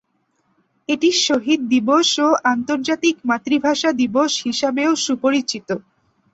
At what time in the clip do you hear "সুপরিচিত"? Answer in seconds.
4.97-5.67